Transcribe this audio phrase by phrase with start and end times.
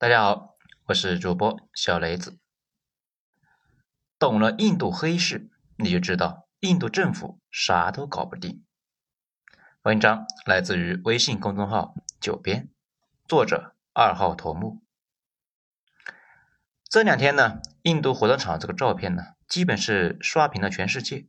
[0.00, 0.54] 大家好，
[0.84, 2.38] 我是主播小雷子。
[4.16, 8.64] 懂了印度黑市，你就知道印度政府啥都搞不定。
[9.82, 12.68] 文章来自于微信公众号“九编”，
[13.26, 14.84] 作者二号头目。
[16.88, 21.26] 这两天呢，印度火葬场这个照片呢，基本是刷屏了全世界。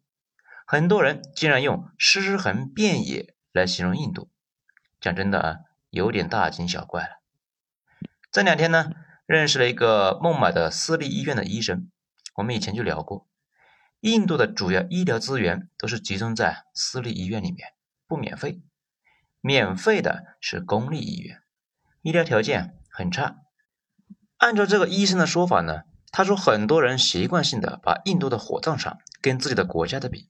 [0.67, 4.29] 很多人竟然用“尸横遍野”来形容印度，
[5.01, 5.57] 讲真的啊，
[5.89, 7.18] 有点大惊小怪了。
[8.31, 8.91] 这两天呢，
[9.25, 11.89] 认识了一个孟买的私立医院的医生。
[12.35, 13.27] 我们以前就聊过，
[14.01, 17.69] 印度的主要医疗资源都是集中在私立医院里面，
[18.07, 18.61] 不免费。
[19.41, 21.41] 免费的是公立医院，
[22.03, 23.37] 医疗条件很差。
[24.37, 30.29] 按照这个医生的说法呢，他说很多人习惯性的把印度的火葬场跟自己的国家的比，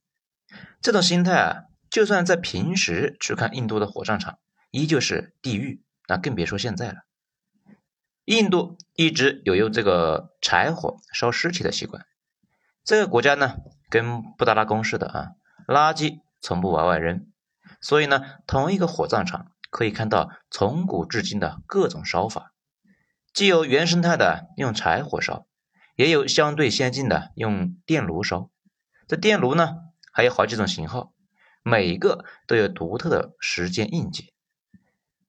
[0.81, 4.39] 这种心态啊，就算在平时去看印度的火葬场，
[4.71, 6.99] 依旧是地狱，那更别说现在了。
[8.29, 12.05] 印度一直有用这个柴火烧尸体的习惯。
[12.83, 13.55] 这个国家呢，
[13.89, 15.31] 跟布达拉宫似的啊，
[15.67, 17.25] 垃圾从不往外扔。
[17.81, 22.53] 所以呢，同一个火葬场可以看到从古至今的各种烧法，
[23.33, 25.47] 既有原生态的用柴火烧，
[25.95, 28.51] 也有相对先进的用电炉烧。
[29.07, 29.77] 这电炉呢，
[30.13, 31.13] 还有好几种型号，
[31.63, 34.33] 每一个都有独特的时间印记，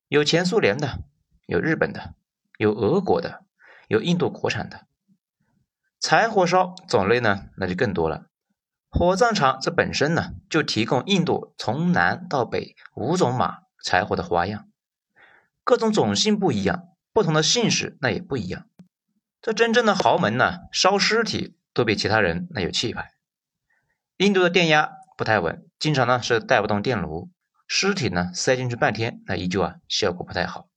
[0.09, 0.99] 有前苏联的，
[1.47, 2.15] 有日本的。
[2.61, 3.43] 有俄国的，
[3.89, 4.87] 有印度国产的。
[5.99, 8.27] 柴火烧种类呢，那就更多了。
[8.91, 14.69] 火葬场这本身呢，就提供印度从南到北五种马柴火的花样，
[15.65, 18.67] 各种种姓不一样，不同的姓氏那也不一样。
[19.41, 23.15] 这真正的豪门呢，烧尸体都比其他人那有气派。
[24.19, 27.31] 印度的电压不太稳，经常呢是带不动电炉，
[27.67, 30.70] 尸体呢塞进去半天，那依旧啊效果不太好。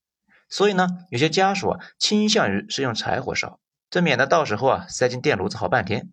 [0.53, 3.59] 所以呢，有些家属啊倾向于是用柴火烧，
[3.89, 6.11] 这免得到时候啊塞进电炉子好半天。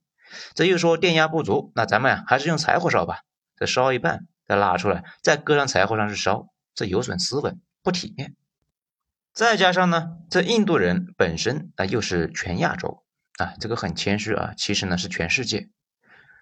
[0.54, 3.18] 这又说电压不足，那咱们啊还是用柴火烧吧。
[3.58, 8.34] 这烧一半再拉出来，再搁上柴火上去烧，这有损斯文，不体面。
[9.34, 13.04] 再加上呢，这印度人本身啊又是全亚洲
[13.36, 15.68] 啊，这个很谦虚啊，其实呢是全世界。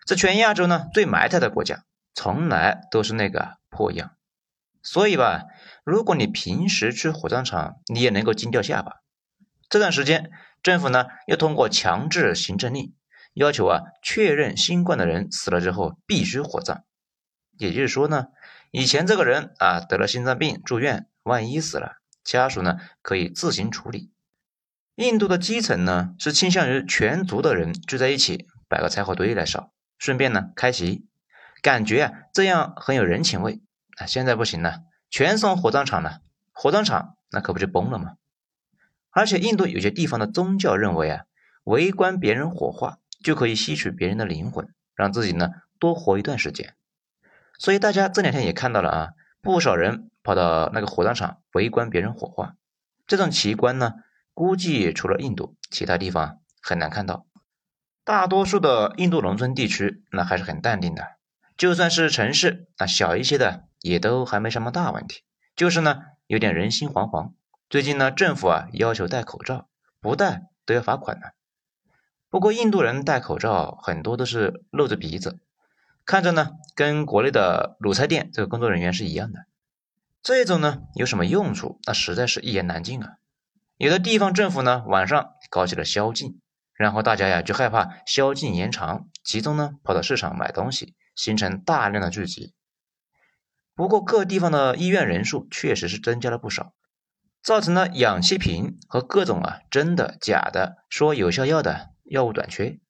[0.06, 1.82] 这全亚洲呢最埋汰的国家，
[2.14, 4.12] 从来都是那个破样。
[4.84, 5.42] 所以吧。
[5.88, 8.97] 如果你平时去火葬场，你也能够惊掉下巴。
[9.71, 10.31] 这段时间，
[10.62, 12.93] 政府呢又通过强制行政令，
[13.32, 16.84] 要求啊确认新冠的人死了之后必须火葬。
[17.56, 18.26] 也就是说呢，
[18.71, 24.12] 以前这个人啊得了心脏病住院，万一死了，家属呢可以自行处理。
[24.97, 31.06] 印度的基层呢是倾向于全族的人聚在一起，摆个柴火堆来烧，顺便呢开席，
[31.62, 33.62] 感觉啊这样很有人情味
[33.97, 34.05] 啊。
[34.05, 34.81] 现在不行了。
[35.10, 36.20] 全送火葬场了，
[36.52, 38.16] 火葬场那可不就崩了吗？
[39.10, 41.24] 而且印度有些地方的宗教认为啊，
[41.64, 46.74] 围观别人火化就可以吸取别人的灵魂，让自己呢多活一段时间。
[47.58, 49.08] 所以大家这两天也看到了啊，
[49.41, 52.54] 不少人跑到那个火葬场围观别人火化。
[53.06, 53.94] 这种奇观呢，
[54.34, 57.26] 估计除了印度，其他地方很难看到。
[58.04, 61.16] 大多数的印度农村地区那还是很淡定的，
[61.56, 63.68] 就算是城市那小一些的。
[63.81, 65.22] 也都还没什么大问题，
[65.56, 67.33] 就是呢有点人心惶惶。
[67.71, 69.69] 最近呢政府啊要求戴口罩，
[70.00, 71.28] 不戴都要罚款呢。
[72.31, 75.38] 不过印度人戴口罩很多都是露着鼻子，
[76.05, 79.47] 看着呢跟国内的卤菜店这个工作人员是一样的。
[80.22, 81.78] 这种呢有什么用处？
[81.87, 83.15] 那实在是一言难尽啊。
[83.77, 86.41] 有的地方政府呢晚上搞起了宵禁，
[86.75, 92.55] 然后大家呀就害怕宵禁延长，集中呢跑到市场买东西，形成大量的聚集。
[93.78, 96.72] 不过各地方的医院人数确实是增加了不少，
[97.44, 102.81] 造成了氧气瓶和各种啊真的假的说有效药的药物短缺。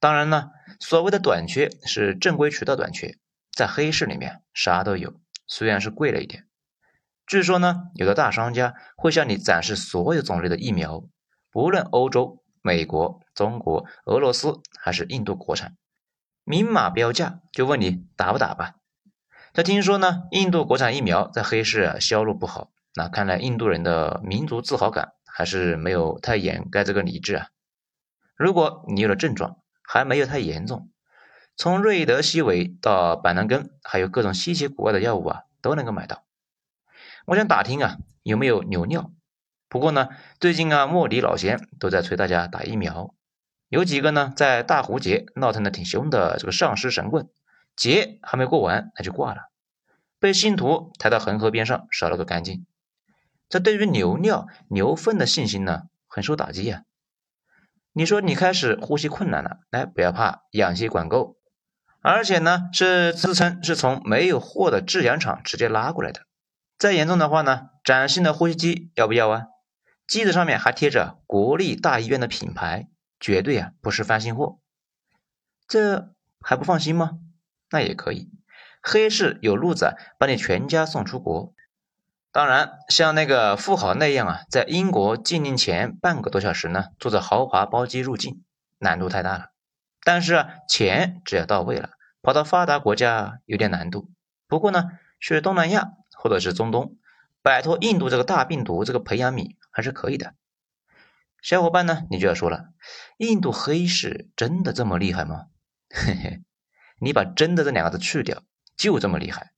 [0.00, 3.18] 当然呢，所谓的短缺是正规渠道短缺，
[3.52, 6.46] 在黑市里面啥都有，虽然是贵了一点。
[7.26, 11.04] 据说呢，有的大商家会向你展示所有种类的疫苗，
[11.50, 15.76] 不论欧洲、美国、中国、俄罗斯还是印度国产，
[16.42, 18.76] 明码标价，就问你打不打吧。
[19.56, 27.48] 他听说呢，印度国产疫苗在黑市销路不好，那看来印度人的民族自豪感还是没有太掩盖这个理智啊。
[28.36, 30.90] 如果你有了症状，还没有太严重，
[31.56, 36.24] 从瑞德西韦到板蓝根，还有各种稀奇古怪的药物啊，都能够买到。
[37.24, 39.10] 我想打听啊，有没有牛尿？
[39.70, 43.14] 不过呢，最近啊，莫迪老贤都在催大家打疫苗，
[43.70, 47.30] 有几个呢，在大壶节闹腾的挺凶的这个上师神棍。
[47.76, 49.42] 节还没过完，那就挂了，
[50.18, 52.66] 被信徒抬到恒河边上烧了个干净。
[53.48, 56.82] 这对于牛尿、牛粪的信心呢，很受打击呀。
[57.92, 61.36] 你说你开始呼吸困难了，来，不要怕，氧气管够，
[62.00, 66.22] 而且呢是自称是从没有货的制氧厂直接拉过来的。
[66.78, 69.44] 再严重的话呢，崭新的呼吸机要不要啊？
[70.06, 72.88] 机子上面还贴着国立大医院的品牌，
[73.18, 74.58] 绝对啊不是翻新货。
[75.66, 77.18] 这还不放心吗？
[77.70, 78.30] 那也可以，
[78.82, 81.52] 黑市有路子把你全家送出国。
[82.32, 88.44] 当然，像那个富豪那样啊，在英国禁令前半个多小时呢，坐着豪华包机入境，
[88.78, 89.52] 难度太大了。
[90.02, 91.90] 但是啊，钱只要到位了，
[92.22, 94.10] 跑到发达国家有点难度。
[94.46, 94.84] 不过呢，
[95.18, 96.98] 去东南亚或者是中东，
[97.42, 100.34] 摆脱印度这个大病毒这个培养皿还是可以的。
[101.40, 102.66] 小伙伴呢，你就要说了，
[103.16, 105.46] 印度黑市真的这么厉害吗？
[105.88, 106.42] 嘿嘿，
[106.98, 108.42] 你把“真的”这两个字去掉，
[108.76, 109.52] 就这么厉害。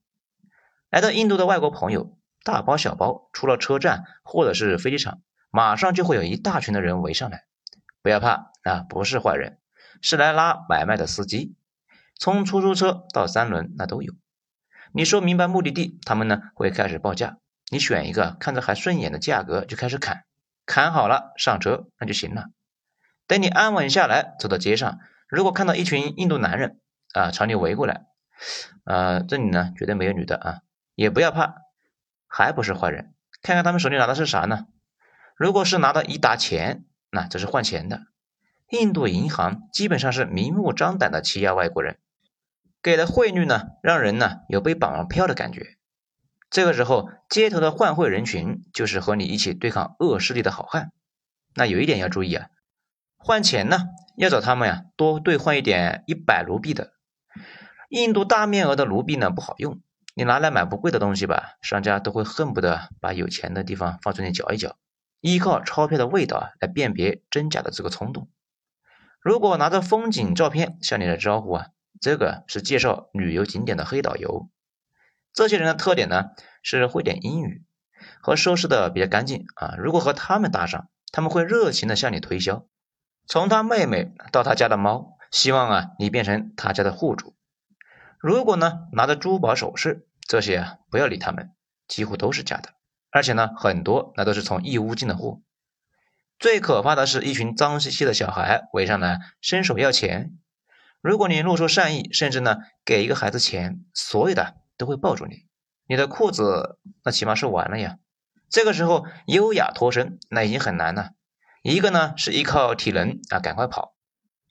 [0.90, 2.14] 来到印度的外国朋友。
[2.44, 5.20] 大包小包出了车站或者是飞机场，
[5.50, 7.44] 马上就会有一大群的人围上来。
[8.00, 9.58] 不要怕啊，不是坏人，
[10.00, 11.56] 是来拉买卖的司机。
[12.16, 14.14] 从出租车到三轮那都有。
[14.92, 17.36] 你说明白目的地，他们呢会开始报价。
[17.70, 20.24] 你选一个看着还顺眼的价格就开始砍，
[20.64, 22.46] 砍好了上车那就行了。
[23.26, 26.80] 等你安稳下来，走到街上，如果看到一群印度男人
[27.12, 28.06] 啊朝你围过来，
[28.84, 30.60] 呃，这里呢绝对没有女的啊，
[30.94, 31.54] 也不要怕。
[32.30, 34.66] 还不是坏人，看看他们手里拿的是啥呢？
[35.34, 38.02] 如果是拿的一沓钱，那这是换钱的。
[38.68, 41.96] 印度银行基本上是明目张胆的欺压外国人，
[42.82, 45.78] 给的汇率呢，让人呢有被绑了票的感觉。
[46.50, 50.92] 这个时候，街头的换汇人群就是和你一起对抗恶势力的好汉。
[51.54, 52.50] 那有一点要注意啊，
[53.16, 53.86] 换钱呢
[54.18, 56.92] 要找他们呀多兑换一点一百卢币的。
[57.88, 59.80] 印度大面额的卢币呢不好用。
[60.14, 64.76] 你拿来买不贵的东西吧，商家都会恨不得把有钱的地方放出你搅一搅，
[65.20, 68.28] 依靠钞票的味道啊来辨别真假的这个冲动。
[69.20, 71.66] 如果拿着风景照片向你来招呼啊，
[72.00, 74.50] 这个是介绍旅游景点的黑导游。
[75.32, 76.30] 这些人的特点呢
[76.62, 77.64] 是会点英语
[78.20, 79.76] 和收拾的比较干净啊。
[79.78, 82.66] 如果和他们搭上，他们会热情的向你推销，
[83.26, 87.36] 从他妹妹到他家的猫，希望啊你变成他家的户主。
[88.20, 91.52] 如果呢拿着珠宝首饰，这些啊不要理他们，
[91.86, 92.70] 几乎都是假的，
[93.10, 95.40] 而且呢很多那都是从义乌进的货。
[96.38, 100.38] 最可怕的是一群脏兮兮的小孩围上来伸手要钱，
[101.00, 105.46] 如果你露出善意，甚至呢给一个孩子钱，所有的都会抱住你，
[105.86, 107.98] 你的裤子那起码是完了呀。
[108.50, 111.10] 这个时候优雅脱身那已经很难了，
[111.62, 113.94] 一个呢是依靠体能啊赶快跑，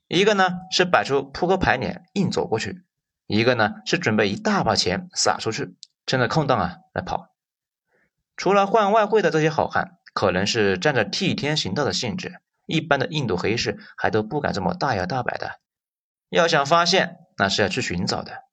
[0.08, 2.84] 一个呢是摆出扑克牌脸硬走过去。
[3.28, 5.76] 一个呢是准备一大把钱撒出去，
[6.06, 7.36] 趁着空档啊来跑。
[8.38, 15.60] 除了换外汇的这些好汉，可能是占着替天行道的性质，一般的印度黑市还都不敢这么大摇大摆的。
[16.30, 18.44] 要想发现，那是要去寻找的。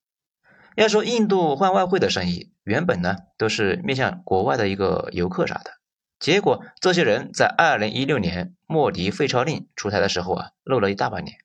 [0.75, 5.71] 要说印度换外汇的生意，原本呢都是面向国外的一个游客啥的，
[6.19, 11.37] 结果这些人在二零一六年莫迪废钞令出台的时候啊，露了一大把脸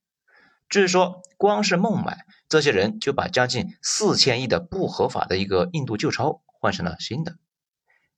[0.70, 7.38] 据说，光是孟买，这些人就把将近四千亿的不合法的一个印度旧钞换成了新的。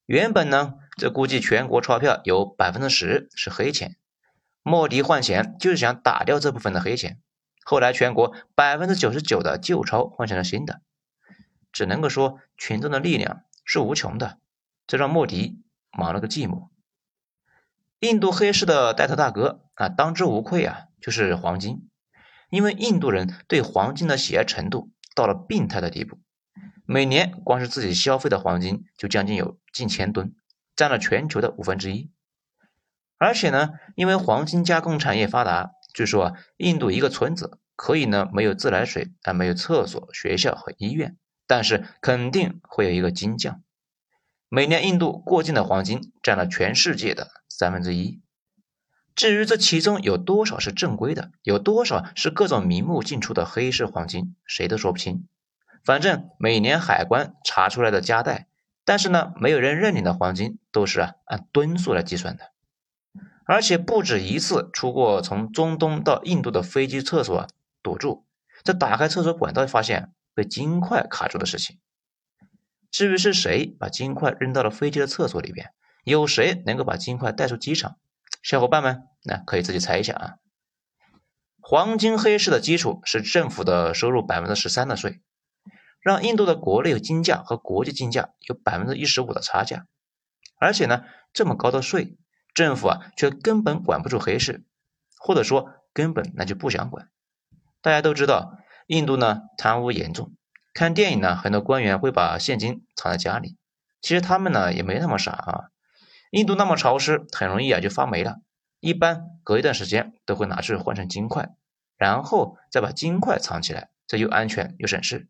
[0.06, 3.96] 原本呢，这估计全国钞票有百分之十是黑钱，
[4.64, 7.22] 莫迪换钱就是想打掉这部分的黑钱。
[7.64, 10.82] 后来，全国百分之九十九的旧钞换成了新的，
[11.72, 14.40] 只能够说群众的力量是无穷的，
[14.88, 15.62] 这让莫迪
[15.98, 16.68] 忙了个寂寞。
[18.00, 21.88] 印度黑市的带头大哥啊，当之无愧啊，就是黄金。
[22.52, 26.20] 因为印度人对黄金的喜爱程度到了病态的地步，
[26.86, 30.36] 每年光是自己消费的黄金就将近有近千吨，
[30.76, 32.12] 占了全球的五分之一。
[33.18, 41.16] 而且呢，因为黄金加工产业发达，据说啊，印度一个村子可以呢没有自来水，啊没有厕所、学校和医院，
[41.48, 43.64] 但是肯定会有一个金匠。
[44.50, 48.22] 每年印度过境的黄金占了全世界的三分之一。
[49.16, 55.28] 至于这其中有多少是正规的，有多少是各种名目进出的黑市黄金，谁都说不清。
[55.84, 58.48] 反正每年海关查出来的夹带，
[58.86, 62.52] 但是呢，没有人认领的黄金都是按吨数来计算的。
[63.46, 67.48] 而且不止一次出过从中东到印度的飞机厕所
[67.84, 68.26] 堵住，
[68.64, 71.78] 这打开厕所管道发现被金块卡住的事情。
[72.90, 75.72] 至于是谁把金块扔到了飞机的厕所里边，
[76.06, 77.98] 有谁能够把金块带出机场？
[78.42, 80.34] 小伙伴们，那可以自己猜一下啊。
[81.60, 85.22] 黄金黑市的基础是政府的收入百分之十三的税，
[86.02, 89.86] 让印度的国内金价和国际金价有百分之一十五的差价。
[90.58, 92.18] 而且呢，这么高的税，
[92.56, 94.66] 政府啊却根本管不住黑市，
[95.20, 97.10] 或者说根本那就不想管。
[97.82, 98.58] 大家都知道，
[98.88, 100.36] 印度呢贪污严重，
[100.74, 103.58] 看电影呢很多官员会把现金藏在家里，
[104.02, 105.64] 其实他们呢也没那么傻啊。
[106.32, 108.38] 印度那么潮湿，很容易啊就发霉了，
[108.80, 111.54] 一般隔一段时间都会拿去换成金块，
[111.98, 115.28] 然后再把金块藏起来，这又安全又省事。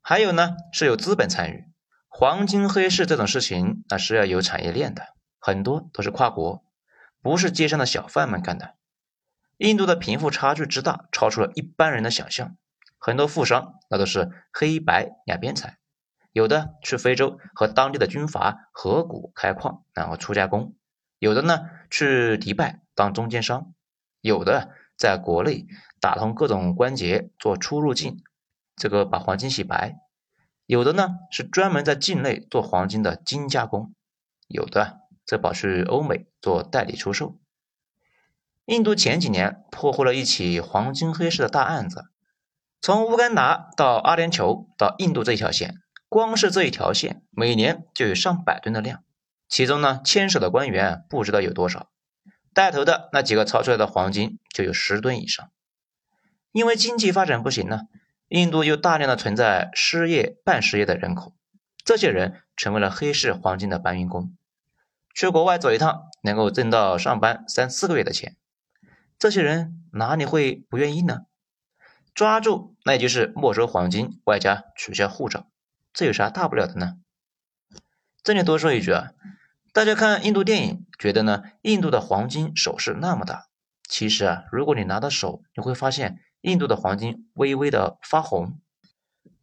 [0.00, 1.64] 还有呢是有资本参与。
[2.08, 5.08] 黄金黑市这种事情，那是要有产业链的，
[5.38, 6.64] 很多都是跨国，
[7.20, 8.76] 不是街上的小贩们干的。
[9.58, 12.56] 印度的贫富差距之大，超出了一般人的想象。
[12.98, 15.78] 很多富商那都是黑白两边财，
[16.36, 20.74] 有的去非洲和当地的军阀合股开矿，然后出加工；
[21.18, 23.72] 有的呢去迪拜当中间商；
[24.20, 25.66] 有的在国内
[25.98, 28.22] 打通各种关节做出入境，
[28.76, 29.96] 这个把黄金洗白。
[30.66, 33.94] 有的呢是专门在境内做黄金的精加工，
[34.46, 37.38] 有的则跑去欧美做代理出售。
[38.66, 42.10] 印度前几年破获了一起黄金黑市的大案子，
[42.82, 45.76] 从乌干达到阿联酋到印度这一条线，
[46.08, 49.04] 光是这一条线每年就有上百吨的量，
[49.48, 51.90] 其中呢牵涉的官员不知道有多少，
[52.54, 55.50] 带头的那几个抄出来的黄金就有十吨以上。
[56.52, 57.82] 因为经济发展不行呢。
[58.28, 61.36] 印度又大量的存在失业、半失业的人口，
[61.84, 64.36] 这些人成为了黑市黄金的搬运工，
[65.14, 68.36] 去国外走一趟能够挣到上班三四个月的钱，
[69.16, 71.20] 这些人哪里会不愿意呢？
[72.14, 75.46] 抓住那也就是没收黄金，外加取消护照，
[75.96, 76.98] 这有啥大不了的呢？
[78.22, 79.12] 这里多说一句啊，
[79.72, 83.46] 大家看印度电影，觉得呢印度的黄金首饰那么大，
[83.88, 86.20] 其实啊，如果你拿到手，你会发现。
[86.42, 88.60] 印度的黄金微微的发红，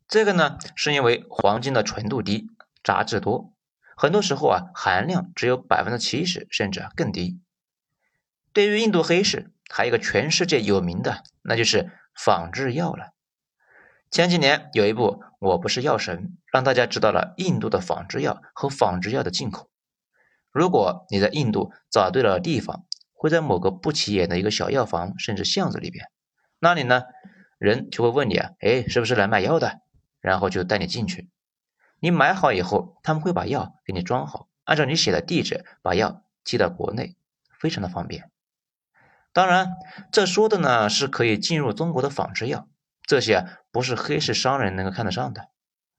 [0.08, 2.48] 这个呢是因为黄金的纯度低，
[2.82, 3.52] 杂质多，
[3.98, 7.42] 很多时候啊含量只有百分之七十，甚至更低。
[8.54, 13.12] 对于印度黑市，还有一个全世界有名的，那就是仿制药了。
[14.14, 16.18] 前几年有一部《我不是药神》，
[16.52, 19.72] 让大家知道了印度的仿制药和仿制药的进口。
[20.52, 26.06] 如果你在印度找对了地方，会在某个不起眼的一个小药房，甚至巷子里边。
[26.60, 27.06] 那里呢，
[27.58, 29.80] 人就会问你啊，哎，是不是来买药的？
[30.22, 31.32] 然后就带你进去。
[32.00, 37.16] 你买好以后，他们会把药给你装好，按照你写的地址把药寄到国内，
[37.60, 38.30] 非常的方便。
[39.32, 39.72] 当然，
[40.12, 42.68] 这说的呢是可以进入中国的仿制药，
[43.06, 45.50] 这些不是黑市商人能够看得上的。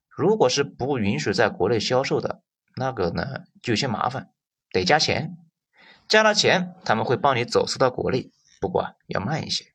[0.09, 2.41] 如果是不允许在国内销售的，
[2.75, 4.29] 那个呢就有些麻烦，
[4.71, 5.37] 得加钱。
[6.07, 8.31] 加了钱，他们会帮你走私到国内，
[8.61, 9.65] 不过要慢一些。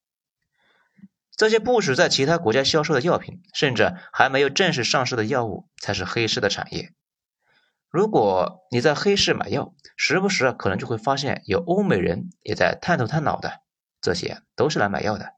[1.37, 6.93] 这些不许在其他国家销售的药品，甚至还没有正式上市的药物，才是黑市的产业。
[7.89, 13.61] 如果你在黑市买药，时不时可能就会发现有欧美人也在探头探脑的，
[14.01, 15.33] 这些都是来买药的。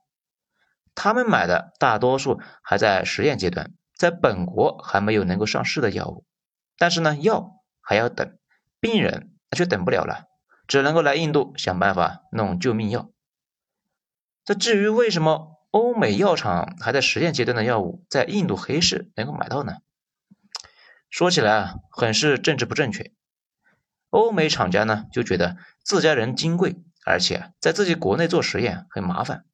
[0.95, 6.25] 他们买的大多数还在实验阶段，在本国还没有能够上市的药物。
[6.77, 8.37] 但是呢，药还要等，
[8.79, 10.27] 病人那却等不了了，
[10.67, 13.09] 只能够来印度想办法弄救命药。
[14.45, 15.51] 这至于为什么？
[15.71, 19.77] 欧美药厂还在实验阶段的药物，在印度黑市能够买到呢？
[21.09, 23.11] 说起来啊，很是政治不正确。
[24.11, 26.75] 欧美厂家呢就觉得自家人金贵，
[27.07, 29.45] 而且在自己国内做实验很麻烦。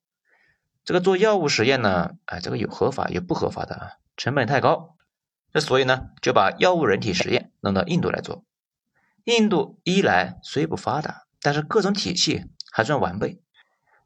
[0.86, 4.96] 这个做药物实验呢，哎，这个有合法有不合法的啊，成本太高。
[5.52, 8.44] 那所以呢，就把药物人体实验弄到印度来做。
[9.26, 13.42] 印度一来虽不发达，但是各种体系还算完备。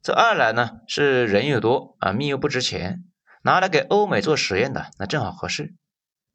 [0.01, 3.06] 这二来呢是人又多啊，命又不值钱，
[3.44, 5.75] 拿来给欧美做实验的那正好合适。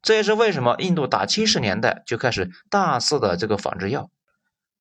[0.00, 4.10] 这也是为什么印度打七十年代就开始大肆的这个仿制药。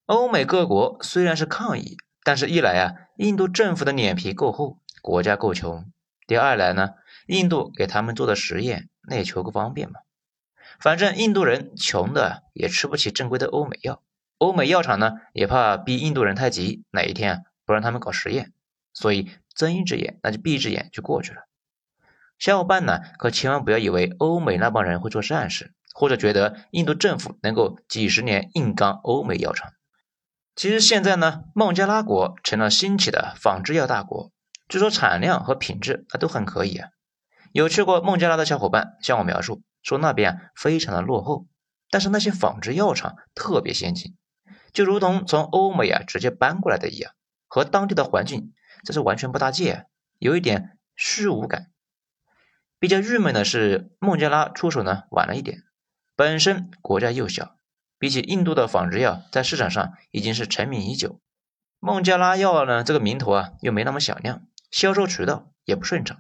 [0.06, 5.86] 欧美各国虽然是抗议，但是一来啊，印度政府的脸皮够厚，国家够穷；
[6.28, 6.90] 第二来呢，
[7.28, 10.02] 印度给他们做的实验那也求个方便嘛。
[10.82, 14.04] 反正印度人穷的也吃不起正规的欧美药，
[14.38, 18.52] 欧美药厂呢也怕逼印度人太急，哪一天不让他们搞实验。
[18.92, 21.48] 所以睁一只眼，那就闭一只眼就过去了。
[22.38, 29.72] 小伙伴呢，可千万不要以为欧美那帮人会做善事，或者觉得印度政府能够几十年硬刚欧美药厂。
[30.54, 34.32] 其实现在呢，孟加拉国成了兴起的仿制药大国，
[34.68, 36.90] 据说产量和品质啊都很可以啊。
[37.52, 41.48] 有去过孟加拉的小伙伴向我描述说，那边非常的落后，
[41.90, 44.16] 但是那些仿制药厂特别先进，
[44.74, 47.14] 就如同从欧美啊直接搬过来的一样，
[47.48, 48.54] 和当地的环境。
[48.84, 49.88] 这是完全不搭界，
[50.20, 51.72] 有一点虚无感。
[52.80, 55.64] 比较郁闷的是，孟加拉出手呢晚了一点，
[56.16, 57.56] 本身国家又小，
[57.98, 61.20] 比起印度的仿制药，在市场上已经是成名已久。
[61.80, 66.20] 孟加拉药呢，这个名头啊又没那么响亮，销售渠道也不顺畅。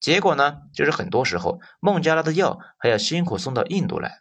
[0.00, 4.20] 结果呢，就是很多时候孟加拉的药还要辛苦送到印度来。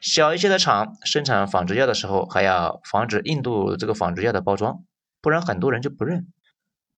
[0.00, 4.84] 小一些的厂生产仿制药的时候，还要防止印度这个仿制药的包装，
[5.20, 6.26] 不然很多人就不认。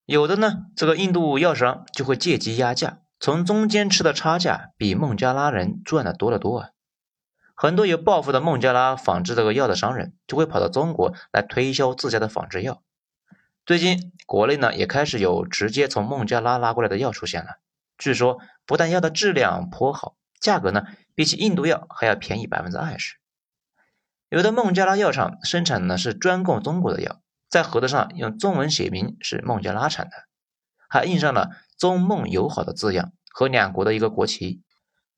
[0.05, 6.71] 有的呢，这个印度药商就会借机压价，从中间吃的差价比孟加拉人赚的多得多啊。
[7.55, 12.83] 很多有抱负的孟加拉仿制这个药的商人，就会跑到中国来推销自家的仿制药。
[13.69, 17.59] 最近国内呢，也开始有直接从孟加拉拉过来的药出现了。
[17.99, 23.17] 据说不但药的质量颇好，价格呢比起印度药还要便宜百分之二十。
[24.31, 27.21] 有的孟加拉药厂生产的是专供中国的药，
[27.51, 30.13] 在盒子上用中文写明是孟加拉产的，
[30.89, 34.63] 还印上了中孟友好的字样和两国的一个国旗，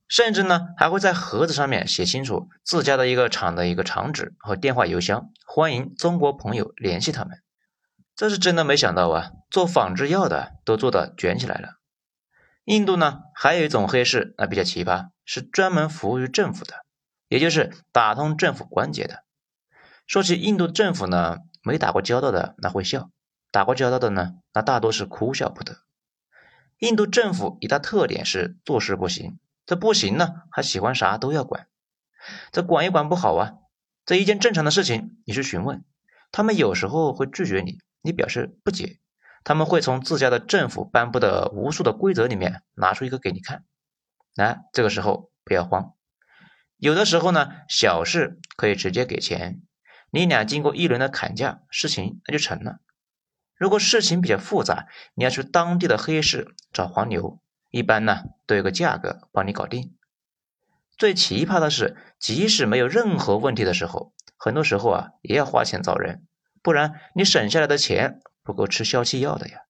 [0.09, 7.38] 甚至呢还会在盒子上面写清楚自家的一个厂的一个厂址和电话邮箱，欢迎中国朋友联系他们。
[8.20, 11.78] 这是真的没想到啊，做仿制药的都做的卷起来了。
[12.64, 16.84] 印度呢，还有一种黑市，那比较奇葩，是专门服务于政府的，
[17.28, 19.24] 也就是打通政府关节的。
[20.06, 23.08] 说起印度政府呢，没打过交道的那会笑，
[23.50, 25.78] 打过交道的呢，那大多是哭笑不得。
[26.76, 31.68] 印度政府一大特点是做事不行，这不行呢，还喜欢啥都要管，
[32.52, 33.54] 这管也管不好啊。
[34.04, 35.82] 这一件正常的事情，你去询问，
[36.30, 38.99] 他们有时候会拒绝你，你表示不解。
[39.42, 43.64] 他们会从自家的政府颁布的无数的规则里面拿出一个给你看，
[44.35, 45.95] 来，这个时候不要慌。
[46.76, 49.62] 有的时候呢，小事可以直接给钱，
[50.11, 52.80] 你俩经过一轮的砍价，事情那就成了。
[53.54, 57.40] 如果事情比较复杂，你要去当地的黑市找黄牛，
[57.71, 59.95] 一般呢都有个价格帮你搞定。
[60.97, 66.26] 最奇葩的是，即使没有任何问题的时候，很多时候啊也要花钱找人，
[66.62, 68.21] 不然你省下来的钱。
[68.43, 69.61] 不够吃消气药的呀！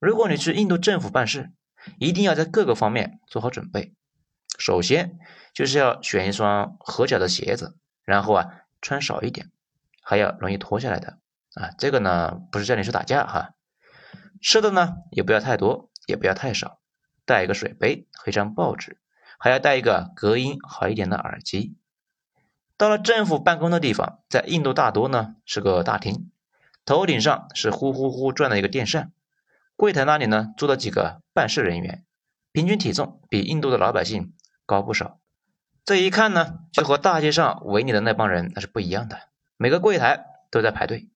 [0.00, 1.52] 如果你去印度政府办事，
[1.98, 3.94] 一定要在各个方面做好准备。
[4.58, 5.18] 首先
[5.54, 8.46] 就是要选一双合脚的鞋子，然后啊
[8.80, 9.52] 穿少一点，
[10.02, 11.18] 还要容易脱下来的
[11.54, 11.70] 啊。
[11.78, 13.54] 这个呢不是叫你去打架哈。
[14.40, 16.80] 吃的呢也不要太多，也不要太少。
[17.26, 18.98] 带一个水杯和一张报纸，
[19.38, 21.76] 还要带一个隔音好一点的耳机。
[22.78, 26.30] 到了政府办公的地方，在印度大多呢是个大厅。
[26.84, 29.12] 头顶上是呼呼呼转的一个电扇，
[29.76, 32.04] 柜台那里呢坐了几个办事人员，
[32.52, 34.32] 平均体重比印度的老百姓
[34.64, 35.18] 高不少。
[35.84, 39.18] 这一看呢，就和大街上围你的那帮人那是不一样的。
[39.56, 41.08] 每个柜台都在排队，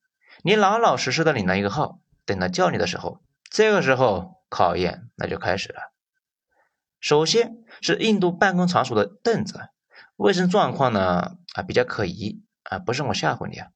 [0.42, 5.92] 你老老实实的领了一个号，等他叫你的时候，这个时候考验那就开始了。
[6.98, 9.68] 首先是印度办公场所的凳子，
[10.22, 13.66] 卫生状况呢啊比较可疑啊，不是我吓唬你啊。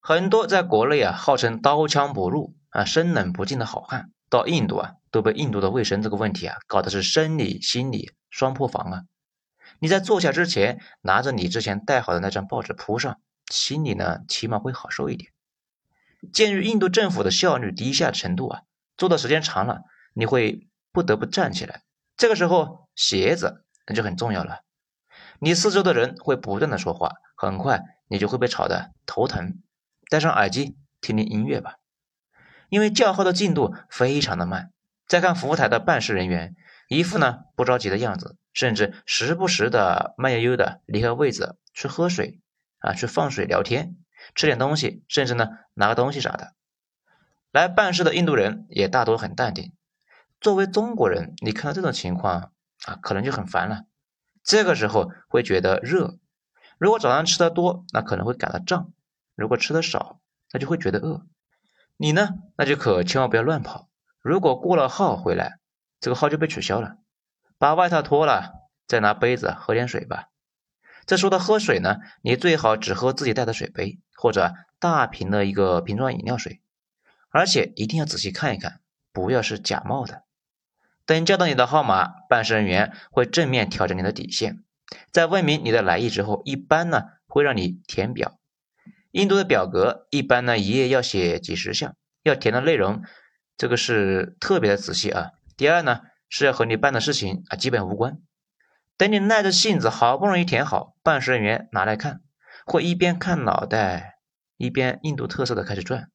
[0.00, 9.02] 很多在国内啊，号称刀枪不入啊、生冷不进的好汉，到印度啊，都被印度的卫生这个问题啊，搞的是生理心理双破防啊。
[9.78, 13.18] 你在坐下之前，拿着你之前带好的那张报纸铺上，
[13.50, 15.32] 心里呢，起码会好受一点。
[16.34, 18.60] 鉴于印度政府的效率低下程度啊，
[18.98, 21.80] 坐的时间长了，你会不得不站起来。
[22.18, 24.60] 这个时候，鞋子那就很重要了。
[25.40, 29.62] 你四周的人会不断的说话，很快你就会被吵得头疼。
[30.10, 31.76] 戴上耳机听听音乐吧，
[32.68, 34.72] 因为叫号的进度非常的慢。
[35.06, 36.54] 再看服务台的办事人员，
[36.88, 42.40] 一副呢不着急的样子，甚至时不时的慢悠悠的离开位子去喝水
[42.80, 43.96] 啊，去放水聊天，
[44.34, 46.52] 吃点东西，甚至呢拿个东西啥的。
[47.52, 49.72] 来办事的印度人也大多很淡定。
[50.40, 52.52] 作为中国人，你看到这种情况
[52.84, 53.84] 啊，可能就很烦了。
[54.42, 56.18] 这个时候会觉得热，
[56.78, 58.92] 如果早上吃的多，那可能会感到胀。
[59.34, 60.20] 如果吃的少，
[60.52, 61.26] 那就会觉得饿。
[61.96, 63.88] 你呢，那就可千万不要乱跑。
[64.20, 65.58] 如果过了号回来，
[66.00, 66.96] 这个号就被取消了。
[67.58, 70.28] 把外套脱了，再拿杯子喝点水吧。
[71.06, 76.60] 这说到喝水呢，你最好只喝自己带的水杯或者大瓶的一个瓶装饮料水，
[77.30, 78.80] 而且一定要仔细看一看，
[79.12, 80.22] 不要是假冒的。
[81.08, 84.58] 等叫到你的号码，办事人员会正面调整你的底线，
[85.10, 88.38] 在问明你的来意之后，一般呢会让你填表。
[89.12, 93.02] 印度的表格一般呢，一页要写几十项，要填的内容，
[93.56, 95.30] 这个是特别的仔细啊。
[95.56, 98.18] 第二呢，是要和你办的事情啊基本无关。
[98.98, 102.20] 等你耐着性子，好不容易填好，办事人员拿来看，
[102.66, 104.18] 会一边看脑袋，
[104.58, 106.10] 一边印度特色的开始转。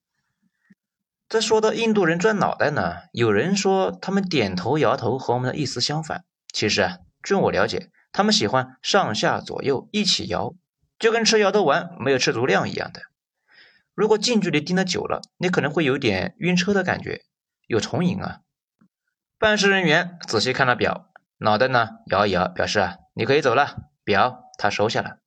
[1.30, 6.26] 这说到印度人转脑袋呢，有人说他们点头摇头和我们的意思相反。
[6.52, 10.54] 其实啊，据我了解，他们喜欢上下左右一起摇。
[11.00, 13.02] 就跟吃摇头丸没有吃足量一样的。
[13.96, 17.24] 如果近距离盯得久了，你可能会有点晕车的感觉，
[17.68, 18.40] 有重影啊。
[19.38, 21.10] 办事人员仔细看了表，
[21.40, 23.90] 脑袋呢摇一摇，表示啊你可以走了。
[24.06, 25.18] 表他收下了。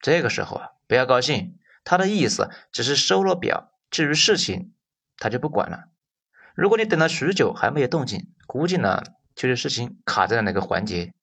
[0.00, 4.72] 这个时候啊不要高兴，他的意思只是收了表，至于事情
[5.20, 5.84] 他就不管了。
[6.56, 9.04] 如果你等了许久还没有动静，估计呢
[9.36, 11.14] 就是事情卡在了哪个环节。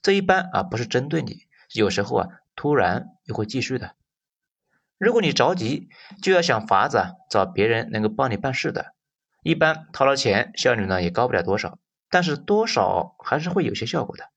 [0.00, 3.96] 这一般啊不是针对你，有时候啊突然又会继续的。
[4.98, 5.88] 如果你着急，
[6.22, 8.94] 就要想法子啊找别人能够帮你办事的。
[9.42, 14.30] 一般掏了钱，效率呢也高不了多少，但是多少还是会有些效果的。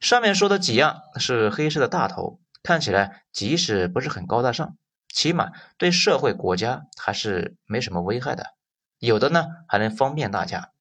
[0.00, 8.54] 上面说的几样是黑市的大头，看起来即使不是很高大上，起码对社会国家还是没什么危害的。
[8.98, 10.72] 有的呢还能方便大家。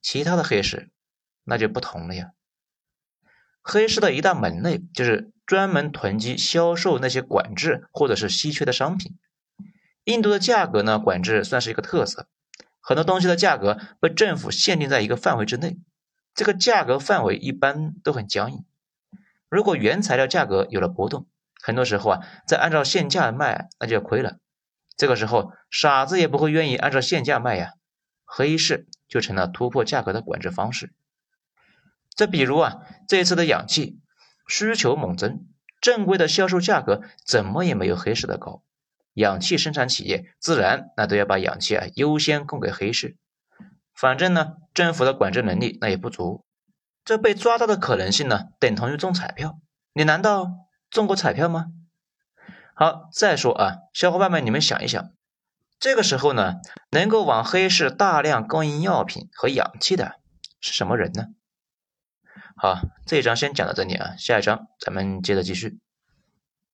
[0.00, 0.90] 其他的黑市
[1.44, 2.32] 那就不同了呀。
[3.62, 9.16] 黑市的一大门类就是专门囤积销售那些管制或者是稀缺的商品。
[10.04, 12.28] 印度的价格呢管制算是一个特色，
[12.80, 15.78] 很多东西的价格被政府限定在一个范围之内，
[16.34, 18.64] 这个价格范围一般都很僵硬。
[19.48, 21.26] 如果原材料价格有了波动，
[21.66, 24.36] 很多时候啊再按照现价卖那就要亏了。
[24.98, 27.70] 这个时候傻子也不会愿意按照现价卖呀，
[28.26, 30.92] 黑市就成了突破价格的管制方式。
[32.14, 32.76] 再比如啊，
[33.08, 33.98] 这次的氧气
[34.46, 35.46] 需求猛增，
[35.80, 38.62] 正规的销售价格怎么也没有黑市的高，
[39.14, 43.16] 氧气生产企业自然那都要把氧气啊优先供给黑市。
[43.94, 46.44] 反正呢，政府的管制能力那也不足，
[47.06, 49.58] 这被抓到的可能性呢，等同于中彩票。
[49.94, 50.50] 你难道
[50.94, 51.72] 中过彩票吗？
[52.72, 55.10] 好，再说啊，小伙伴们，你们想一想，
[55.80, 56.54] 这个时候呢，
[56.90, 60.20] 能够往黑市大量供应药品和氧气的
[60.60, 61.26] 是什么人呢？
[62.56, 65.80] 好，这一章先讲到这里啊，下一章咱们接着继续。